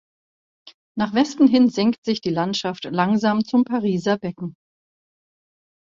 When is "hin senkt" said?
1.47-2.03